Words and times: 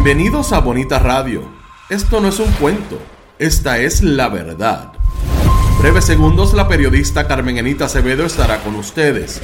Bienvenidos 0.00 0.52
a 0.52 0.60
Bonita 0.60 1.00
Radio. 1.00 1.42
Esto 1.90 2.20
no 2.20 2.28
es 2.28 2.38
un 2.38 2.52
cuento, 2.52 3.00
esta 3.40 3.78
es 3.78 4.00
la 4.00 4.28
verdad. 4.28 4.92
Breves 5.80 6.04
segundos, 6.04 6.54
la 6.54 6.68
periodista 6.68 7.26
Carmen 7.26 7.58
Enita 7.58 7.86
Acevedo 7.86 8.24
estará 8.24 8.62
con 8.62 8.76
ustedes. 8.76 9.42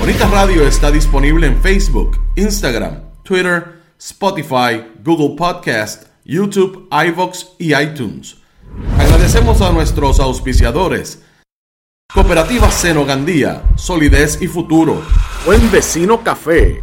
Bonita 0.00 0.26
Radio 0.26 0.66
está 0.66 0.90
disponible 0.90 1.46
en 1.46 1.62
Facebook, 1.62 2.18
Instagram, 2.34 3.00
Twitter, 3.22 3.80
Spotify, 3.96 4.82
Google 5.04 5.36
Podcast, 5.36 6.08
YouTube, 6.24 6.88
iVoox 6.90 7.46
y 7.60 7.72
iTunes. 7.72 8.38
Agradecemos 8.98 9.62
a 9.62 9.70
nuestros 9.70 10.18
auspiciadores. 10.18 11.22
Cooperativa 12.12 12.72
Senogandía, 12.72 13.62
Solidez 13.76 14.42
y 14.42 14.48
Futuro. 14.48 15.00
Buen 15.46 15.70
Vecino 15.70 16.24
Café. 16.24 16.82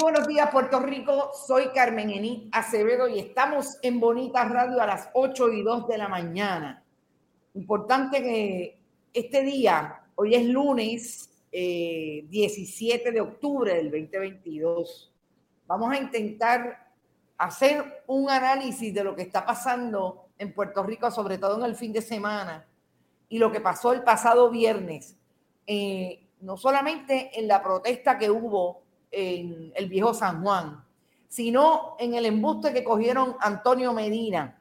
Buenos 0.00 0.26
días, 0.26 0.50
Puerto 0.50 0.80
Rico. 0.80 1.30
Soy 1.46 1.68
Carmen 1.68 2.10
Ení 2.10 2.48
Acevedo 2.52 3.08
y 3.08 3.18
estamos 3.18 3.78
en 3.82 3.98
Bonita 3.98 4.44
Radio 4.44 4.80
a 4.80 4.86
las 4.86 5.08
8 5.14 5.52
y 5.52 5.62
2 5.62 5.88
de 5.88 5.98
la 5.98 6.08
mañana. 6.08 6.84
Importante 7.54 8.22
que 8.22 8.80
este 9.12 9.42
día, 9.42 10.02
hoy 10.14 10.34
es 10.34 10.46
lunes 10.46 11.30
17 11.50 13.08
eh, 13.08 13.12
de 13.12 13.20
octubre 13.20 13.74
del 13.74 13.90
2022, 13.90 15.12
vamos 15.66 15.92
a 15.92 15.98
intentar 15.98 16.92
hacer 17.38 18.02
un 18.06 18.28
análisis 18.28 18.92
de 18.92 19.04
lo 19.04 19.16
que 19.16 19.22
está 19.22 19.44
pasando 19.46 20.28
en 20.38 20.52
Puerto 20.52 20.82
Rico, 20.82 21.10
sobre 21.10 21.38
todo 21.38 21.56
en 21.58 21.64
el 21.64 21.76
fin 21.76 21.92
de 21.92 22.02
semana, 22.02 22.66
y 23.28 23.38
lo 23.38 23.50
que 23.50 23.60
pasó 23.60 23.92
el 23.92 24.02
pasado 24.02 24.50
viernes, 24.50 25.16
eh, 25.66 26.26
no 26.40 26.56
solamente 26.56 27.38
en 27.38 27.48
la 27.48 27.62
protesta 27.62 28.18
que 28.18 28.30
hubo 28.30 28.85
en 29.10 29.72
el 29.74 29.88
viejo 29.88 30.14
San 30.14 30.42
Juan, 30.42 30.84
sino 31.28 31.96
en 31.98 32.14
el 32.14 32.26
embuste 32.26 32.72
que 32.72 32.84
cogieron 32.84 33.36
Antonio 33.40 33.92
Medina, 33.92 34.60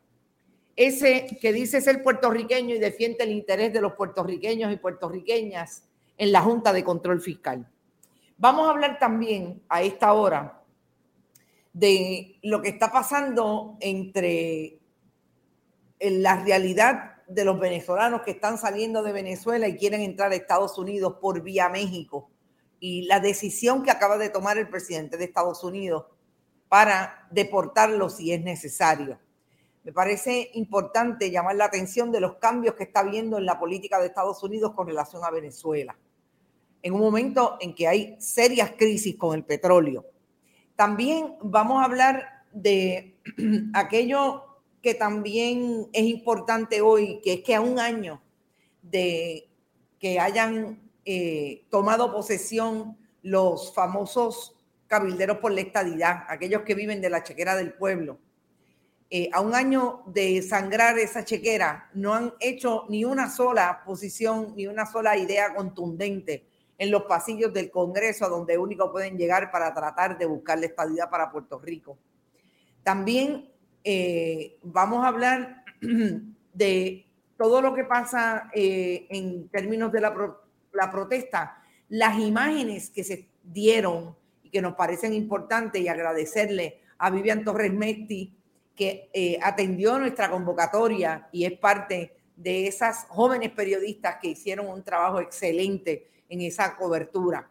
ese 0.76 1.38
que 1.40 1.54
dice 1.54 1.80
ser 1.82 2.04
puertorriqueño 2.04 2.76
y 2.76 2.80
defiende 2.80 3.24
el 3.24 3.32
interés 3.32 3.72
de 3.72 3.82
los 3.82 3.94
puertorriqueños 3.94 4.74
y 4.74 4.78
puertorriqueñas 4.78 5.84
en 6.18 6.32
la 6.32 6.42
Junta 6.42 6.74
de 6.74 6.84
Control 6.84 7.22
Fiscal. 7.22 7.68
Vamos 8.38 8.68
a 8.68 8.72
hablar 8.72 9.00
también 9.00 9.62
a 9.70 9.82
esta 9.82 10.14
hora 10.14 10.62
de 11.72 12.40
lo 12.42 12.62
que 12.62 12.70
está 12.70 12.92
pasando 12.92 13.78
entre 13.80 14.80
la 16.00 16.44
realidad 16.44 17.24
de 17.28 17.46
los 17.46 17.60
venezolanos 17.60 18.22
que 18.22 18.32
están 18.32 18.58
saliendo 18.58 19.02
de 19.02 19.14
Venezuela 19.14 19.68
y 19.68 19.78
quieren 19.78 20.02
entrar 20.02 20.32
a 20.32 20.36
Estados 20.36 20.78
Unidos 20.78 21.16
por 21.22 21.42
vía 21.42 21.70
México 21.70 22.30
y 22.88 23.02
la 23.08 23.20
decisión 23.20 23.82
que 23.82 23.90
acaba 23.90 24.16
de 24.16 24.30
tomar 24.30 24.60
el 24.60 24.70
presidente 24.70 25.18
de 25.18 25.26
Estados 25.26 25.64
Unidos 25.64 26.06
para 26.70 27.28
deportarlo 27.32 28.12
si 28.12 28.32
es 28.32 28.44
necesario. 28.44 29.18
Me 29.84 29.92
parece 29.92 30.52
importante 30.54 31.32
llamar 31.32 31.56
la 31.56 31.66
atención 31.66 32.12
de 32.12 32.20
los 32.20 32.36
cambios 32.36 32.76
que 32.76 32.84
está 32.84 33.02
viendo 33.02 33.40
en 33.40 33.48
la 33.48 33.58
política 33.58 34.00
de 34.00 34.06
Estados 34.06 34.44
Unidos 34.44 34.74
con 34.76 34.86
relación 34.86 35.24
a 35.24 35.32
Venezuela, 35.32 35.98
en 36.84 36.94
un 36.94 37.00
momento 37.00 37.58
en 37.60 37.74
que 37.74 37.88
hay 37.88 38.18
serias 38.20 38.74
crisis 38.78 39.16
con 39.16 39.34
el 39.34 39.44
petróleo. 39.44 40.06
También 40.76 41.38
vamos 41.42 41.82
a 41.82 41.86
hablar 41.86 42.44
de 42.52 43.18
aquello 43.74 44.44
que 44.84 44.94
también 44.94 45.88
es 45.92 46.06
importante 46.06 46.82
hoy, 46.82 47.20
que 47.24 47.34
es 47.34 47.42
que 47.42 47.56
a 47.56 47.62
un 47.62 47.80
año 47.80 48.22
de 48.84 49.50
que 49.98 50.20
hayan 50.20 50.85
eh, 51.08 51.66
tomado 51.70 52.12
posesión 52.12 52.98
los 53.22 53.76
famosos 53.76 54.56
cabilderos 54.88 55.38
por 55.38 55.52
la 55.52 55.62
estadidad, 55.62 56.24
aquellos 56.28 56.64
que 56.64 56.74
viven 56.74 57.00
de 57.00 57.12
la 57.12 57.22
chequera 57.22 57.56
del 57.56 57.74
pueblo. 57.74 58.18
Eh, 59.12 59.30
a 59.32 59.42
un 59.42 59.54
año 59.54 60.02
de 60.08 60.42
sangrar 60.42 60.98
esa 60.98 61.24
chequera, 61.24 61.92
no 61.94 62.16
han 62.16 62.34
hecho 62.40 62.86
ni 62.90 63.06
una 63.06 63.30
sola 63.30 63.84
posición, 63.86 64.56
ni 64.56 64.66
una 64.66 64.88
sola 64.88 65.16
idea 65.16 65.54
contundente 65.54 66.48
en 66.80 66.90
los 66.90 67.04
pasillos 67.04 67.54
del 67.54 67.70
Congreso, 67.70 68.26
a 68.26 68.30
donde 68.30 68.58
único 68.58 68.92
pueden 68.92 69.16
llegar 69.16 69.52
para 69.52 69.76
tratar 69.76 70.18
de 70.18 70.26
buscar 70.26 70.58
la 70.58 70.66
estadidad 70.66 71.12
para 71.12 71.32
Puerto 71.32 71.60
Rico. 71.60 72.00
También 72.82 73.52
eh, 73.84 74.58
vamos 74.64 75.06
a 75.06 75.10
hablar 75.10 75.64
de 76.54 77.06
todo 77.38 77.62
lo 77.62 77.76
que 77.76 77.84
pasa 77.84 78.50
en 78.54 79.50
términos 79.50 79.92
de 79.92 80.02
la 80.02 80.14
la 80.76 80.92
protesta, 80.92 81.62
las 81.90 82.20
imágenes 82.20 82.90
que 82.90 83.04
se 83.04 83.30
dieron 83.44 84.16
y 84.44 84.50
que 84.50 84.62
nos 84.62 84.76
parecen 84.76 85.14
importantes 85.14 85.82
y 85.82 85.88
agradecerle 85.88 86.82
a 86.98 87.10
Vivian 87.10 87.44
Torres 87.44 87.74
Mesti 87.74 88.34
que 88.76 89.10
eh, 89.14 89.40
atendió 89.42 89.98
nuestra 89.98 90.30
convocatoria 90.30 91.30
y 91.32 91.46
es 91.46 91.54
parte 91.54 92.16
de 92.36 92.68
esas 92.68 93.06
jóvenes 93.08 93.52
periodistas 93.52 94.18
que 94.22 94.30
hicieron 94.30 94.68
un 94.68 94.84
trabajo 94.84 95.22
excelente 95.22 96.10
en 96.28 96.42
esa 96.42 96.76
cobertura. 96.76 97.50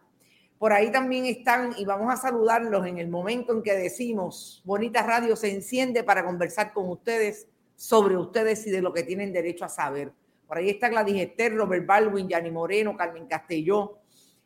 Por 0.57 0.71
ahí 0.71 0.91
también 0.91 1.25
están, 1.25 1.73
y 1.77 1.85
vamos 1.85 2.13
a 2.13 2.17
saludarlos 2.17 2.85
en 2.87 2.97
el 2.97 3.09
momento 3.09 3.53
en 3.53 3.61
que 3.61 3.73
decimos, 3.73 4.61
Bonita 4.63 5.03
Radio 5.03 5.35
se 5.35 5.51
enciende 5.51 6.03
para 6.03 6.23
conversar 6.23 6.71
con 6.71 6.89
ustedes 6.89 7.47
sobre 7.75 8.15
ustedes 8.15 8.65
y 8.67 8.71
de 8.71 8.81
lo 8.81 8.93
que 8.93 9.03
tienen 9.03 9.33
derecho 9.33 9.65
a 9.65 9.69
saber. 9.69 10.13
Por 10.47 10.57
ahí 10.57 10.69
está 10.69 10.89
Gladys 10.89 11.21
Esther, 11.21 11.55
Robert 11.55 11.85
Baldwin, 11.85 12.27
Yanni 12.27 12.51
Moreno, 12.51 12.95
Carmen 12.95 13.27
Castelló. 13.27 13.99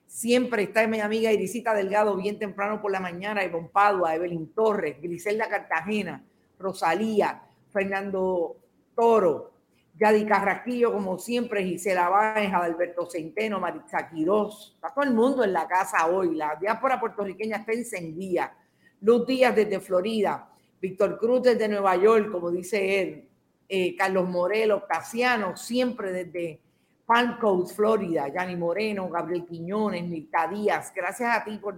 Siempre 0.05 0.63
está 0.63 0.87
mi 0.87 0.99
amiga 0.99 1.31
Irisita 1.31 1.73
Delgado, 1.73 2.15
bien 2.15 2.39
temprano 2.39 2.81
por 2.81 2.91
la 2.91 2.99
mañana, 2.99 3.43
Ivonne 3.43 3.69
Padua, 3.71 4.15
Evelyn 4.15 4.53
Torres, 4.53 5.01
Griselda 5.01 5.47
Cartagena, 5.47 6.23
Rosalía, 6.57 7.43
Fernando 7.71 8.57
Toro, 8.95 9.51
Yadi 9.99 10.25
Carrasquillo, 10.25 10.93
como 10.93 11.19
siempre, 11.19 11.63
Gisela 11.63 12.09
Báez, 12.09 12.53
Alberto 12.53 13.05
Centeno, 13.05 13.59
Maritza 13.59 14.09
Quirós. 14.09 14.71
Está 14.75 14.93
todo 14.93 15.03
el 15.03 15.13
mundo 15.13 15.43
en 15.43 15.53
la 15.53 15.67
casa 15.67 16.07
hoy. 16.07 16.35
La 16.35 16.55
diáspora 16.55 16.99
puertorriqueña 16.99 17.57
está 17.57 17.73
encendida. 17.73 18.55
Luz 19.01 19.27
Díaz 19.27 19.55
desde 19.55 19.79
Florida, 19.79 20.49
Víctor 20.81 21.19
Cruz 21.19 21.43
desde 21.43 21.67
Nueva 21.67 21.95
York, 21.97 22.31
como 22.31 22.49
dice 22.49 23.01
él, 23.01 23.28
eh, 23.69 23.95
Carlos 23.95 24.27
Morelos, 24.27 24.83
Casiano, 24.89 25.55
siempre 25.55 26.11
desde 26.11 26.59
Palm 27.05 27.37
Coast, 27.39 27.75
Florida, 27.75 28.27
Yanni 28.27 28.55
Moreno, 28.55 29.07
Gabriel 29.09 29.45
Quiñones, 29.45 30.03
Mirta 30.03 30.47
Díaz. 30.47 30.91
Gracias 30.95 31.37
a 31.37 31.43
ti 31.43 31.57
por, 31.57 31.77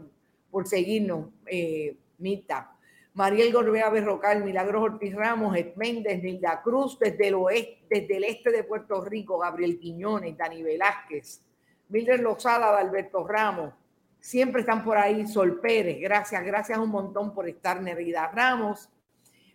por 0.49 0.65
seguirnos, 0.65 1.27
eh, 1.45 1.97
Mirta. 2.17 2.71
Mariel 3.13 3.51
Gorbea 3.51 3.89
Berrocal, 3.89 4.43
Milagros 4.43 4.83
Ortiz 4.83 5.13
Ramos, 5.13 5.57
Ed 5.57 5.75
Méndez, 5.75 6.23
Nilda 6.23 6.61
Cruz, 6.61 6.97
desde 6.97 7.27
el 7.27 7.33
oeste, 7.33 7.85
desde 7.89 8.17
el 8.17 8.23
este 8.23 8.51
de 8.51 8.63
Puerto 8.63 9.03
Rico, 9.03 9.37
Gabriel 9.37 9.77
Quiñones, 9.79 10.37
Dani 10.37 10.63
Velázquez, 10.63 11.41
Mildred 11.89 12.21
Lozada, 12.21 12.77
Alberto 12.77 13.27
Ramos, 13.27 13.73
siempre 14.21 14.61
están 14.61 14.81
por 14.85 14.97
ahí, 14.97 15.27
Sol 15.27 15.59
Pérez, 15.59 15.99
gracias, 15.99 16.41
gracias 16.45 16.79
un 16.79 16.89
montón 16.89 17.33
por 17.33 17.49
estar, 17.49 17.81
Nerida 17.81 18.27
Ramos, 18.27 18.89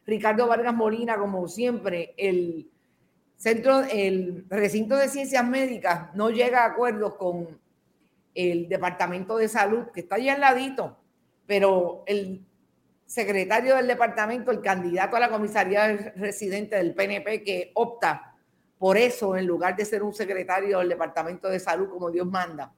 Ricardo 0.07 0.47
Vargas 0.47 0.75
Molina, 0.75 1.19
como 1.19 1.49
siempre, 1.49 2.15
el 2.17 2.71
centro, 3.37 3.81
el 3.91 4.47
recinto 4.49 4.97
de 4.97 5.09
ciencias 5.09 5.47
médicas 5.47 6.15
no 6.15 6.31
llega 6.31 6.63
a 6.63 6.69
acuerdos 6.69 7.15
con 7.17 7.59
el 8.35 8.69
departamento 8.69 9.37
de 9.37 9.49
salud, 9.49 9.87
que 9.93 10.01
está 10.01 10.17
allí 10.17 10.29
al 10.29 10.41
ladito, 10.41 10.97
pero 11.47 12.05
el 12.07 12.47
secretario 13.07 13.77
del 13.77 13.87
departamento, 13.87 14.51
el 14.51 14.61
candidato 14.61 15.17
a 15.17 15.21
la 15.21 15.31
comisaría 15.31 16.13
residente 16.17 16.77
del 16.77 16.95
PNP 16.95 17.43
que 17.43 17.71
opta 17.75 18.37
por 18.79 18.99
eso, 18.99 19.37
en 19.37 19.47
lugar 19.47 19.75
de 19.75 19.85
ser 19.85 20.03
un 20.03 20.13
secretario 20.13 20.79
del 20.79 20.91
Departamento 20.91 21.49
de 21.49 21.59
Salud 21.59 21.89
como 21.89 22.11
Dios 22.11 22.27
manda, 22.27 22.73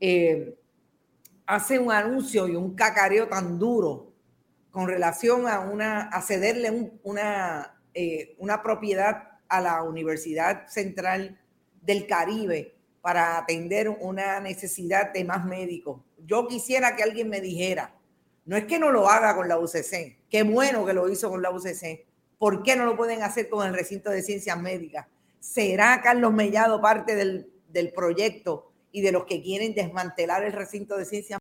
eh, 0.00 0.56
hace 1.46 1.78
un 1.78 1.92
anuncio 1.92 2.48
y 2.48 2.56
un 2.56 2.74
cacareo 2.74 3.28
tan 3.28 3.58
duro 3.58 4.07
con 4.78 4.86
relación 4.86 5.48
a, 5.48 5.58
una, 5.58 6.08
cederle 6.22 6.92
una, 7.02 7.80
eh, 7.94 8.36
una 8.38 8.62
propiedad 8.62 9.24
a 9.48 9.60
la 9.60 9.82
Universidad 9.82 10.68
Central 10.68 11.36
del 11.82 12.06
Caribe 12.06 12.76
para 13.00 13.38
atender 13.38 13.88
una 13.88 14.38
necesidad 14.38 15.12
de 15.12 15.24
más 15.24 15.44
médicos. 15.44 16.02
Yo 16.24 16.46
quisiera 16.46 16.94
que 16.94 17.02
alguien 17.02 17.28
me 17.28 17.40
dijera, 17.40 17.92
no 18.44 18.56
es 18.56 18.66
que 18.66 18.78
no 18.78 18.92
lo 18.92 19.08
haga 19.08 19.34
con 19.34 19.48
la 19.48 19.58
UCC, 19.58 20.16
qué 20.30 20.44
bueno 20.44 20.86
que 20.86 20.92
lo 20.92 21.08
hizo 21.08 21.28
con 21.28 21.42
la 21.42 21.50
UCC, 21.50 22.06
¿por 22.38 22.62
qué 22.62 22.76
no 22.76 22.84
lo 22.84 22.96
pueden 22.96 23.24
hacer 23.24 23.48
con 23.48 23.66
el 23.66 23.74
recinto 23.74 24.10
de 24.10 24.22
ciencias 24.22 24.60
médicas? 24.62 25.08
¿Será 25.40 26.00
Carlos 26.02 26.32
Mellado 26.32 26.80
parte 26.80 27.16
del, 27.16 27.50
proyecto 27.96 28.70
y 28.92 29.00
de 29.00 29.10
los 29.10 29.24
que 29.24 29.42
quieren 29.42 29.74
desmantelar 29.74 30.44
el 30.44 30.52
recinto 30.52 30.96
de 30.96 31.04
ciencias? 31.04 31.37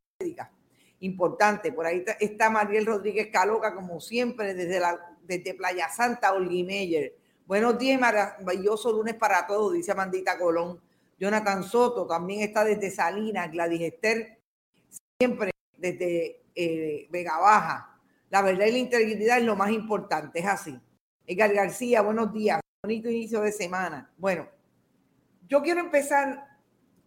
Importante, 0.99 1.71
por 1.71 1.85
ahí 1.85 2.03
está 2.19 2.49
Mariel 2.49 2.85
Rodríguez 2.85 3.29
Caloca, 3.31 3.75
como 3.75 3.99
siempre, 3.99 4.53
desde, 4.53 4.79
la, 4.79 4.99
desde 5.23 5.53
Playa 5.53 5.89
Santa, 5.89 6.33
Olguimeyer. 6.33 7.15
Buenos 7.45 7.77
días, 7.77 7.99
maravilloso 7.99 8.91
lunes 8.91 9.13
para 9.15 9.45
todos, 9.45 9.73
dice 9.73 9.91
Amandita 9.91 10.37
Colón. 10.37 10.81
Jonathan 11.19 11.63
Soto 11.63 12.05
también 12.07 12.41
está 12.41 12.63
desde 12.63 12.91
Salinas, 12.91 13.51
Gladys 13.51 13.81
Esther, 13.81 14.39
siempre 15.19 15.51
desde 15.77 16.43
eh, 16.55 17.07
Vega 17.09 17.37
Baja. 17.39 17.99
La 18.29 18.41
verdad 18.41 18.65
y 18.65 18.71
la 18.71 18.77
integridad 18.77 19.37
es 19.37 19.45
lo 19.45 19.55
más 19.55 19.71
importante, 19.71 20.39
es 20.39 20.45
así. 20.45 20.79
Edgar 21.25 21.53
García, 21.53 22.01
buenos 22.01 22.33
días 22.33 22.59
bonito 22.87 23.09
inicio 23.09 23.41
de 23.41 23.51
semana. 23.51 24.09
Bueno, 24.17 24.47
yo 25.47 25.61
quiero 25.61 25.81
empezar 25.81 26.57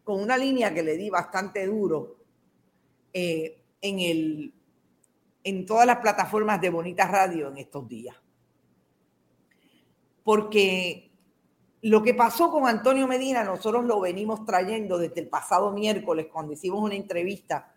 con 0.04 0.20
una 0.20 0.36
línea 0.36 0.74
que 0.74 0.82
le 0.82 0.96
di 0.96 1.08
bastante 1.08 1.64
duro 1.66 2.18
eh, 3.14 3.59
en, 3.80 3.98
el, 3.98 4.54
en 5.44 5.66
todas 5.66 5.86
las 5.86 5.98
plataformas 5.98 6.60
de 6.60 6.70
Bonita 6.70 7.06
Radio 7.06 7.48
en 7.48 7.58
estos 7.58 7.88
días. 7.88 8.16
Porque 10.22 11.10
lo 11.82 12.02
que 12.02 12.14
pasó 12.14 12.50
con 12.50 12.66
Antonio 12.66 13.06
Medina, 13.06 13.42
nosotros 13.42 13.84
lo 13.84 14.00
venimos 14.00 14.44
trayendo 14.44 14.98
desde 14.98 15.20
el 15.20 15.28
pasado 15.28 15.72
miércoles 15.72 16.26
cuando 16.30 16.52
hicimos 16.52 16.82
una 16.82 16.94
entrevista 16.94 17.72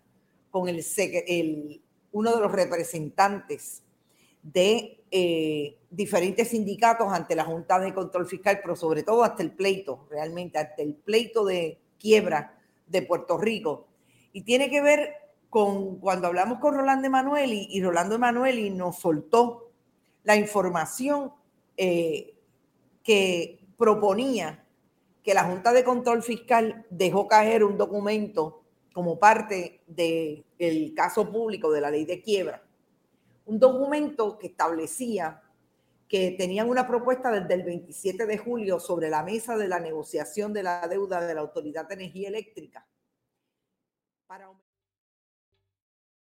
con 0.52 0.68
el, 0.68 0.84
el 0.98 1.82
uno 2.12 2.36
de 2.36 2.42
los 2.42 2.52
representantes 2.52 3.84
de 4.42 5.04
eh, 5.10 5.78
diferentes 5.90 6.50
sindicatos 6.50 7.12
ante 7.12 7.36
la 7.36 7.46
Junta 7.46 7.80
de 7.80 7.94
Control 7.94 8.28
Fiscal, 8.28 8.60
pero 8.62 8.76
sobre 8.76 9.04
todo 9.04 9.24
hasta 9.24 9.42
el 9.42 9.52
pleito, 9.52 10.06
realmente, 10.10 10.58
hasta 10.58 10.82
el 10.82 10.96
pleito 10.96 11.46
de 11.46 11.80
quiebra 11.98 12.60
de 12.88 13.04
Puerto 13.04 13.38
Rico. 13.38 13.88
Y 14.34 14.42
tiene 14.42 14.70
que 14.70 14.82
ver 14.82 15.14
cuando 15.54 16.28
hablamos 16.28 16.60
con 16.60 16.76
Rolando 16.76 17.08
Emanueli 17.08 17.68
y 17.70 17.84
Rolando 17.84 18.16
Emanueli 18.16 18.72
nos 18.72 19.00
soltó 19.00 19.72
la 20.24 20.36
información 20.36 21.32
eh, 21.78 22.34
que 23.04 23.60
proponía 23.78 24.66
que 25.22 25.34
la 25.34 25.44
Junta 25.44 25.72
de 25.72 25.84
Control 25.84 26.24
Fiscal 26.24 26.86
dejó 26.90 27.28
caer 27.28 27.64
un 27.64 27.78
documento 27.78 28.64
como 28.94 29.20
parte 29.20 29.82
del 29.88 30.94
caso 30.96 31.32
público 31.32 31.72
de 31.72 31.82
la 31.82 31.92
ley 31.92 32.06
de 32.06 32.22
quiebra 32.22 32.64
un 33.46 33.60
documento 33.60 34.38
que 34.38 34.48
establecía 34.48 35.42
que 36.08 36.32
tenían 36.38 36.70
una 36.70 36.88
propuesta 36.88 37.32
desde 37.32 37.54
el 37.56 37.64
27 37.64 38.26
de 38.26 38.38
julio 38.38 38.80
sobre 38.80 39.10
la 39.10 39.24
mesa 39.24 39.58
de 39.58 39.68
la 39.68 39.80
negociación 39.80 40.54
de 40.54 40.64
la 40.64 40.88
deuda 40.88 41.26
de 41.26 41.34
la 41.34 41.42
Autoridad 41.42 41.88
de 41.88 41.96
Energía 41.96 42.28
Eléctrica. 42.30 42.86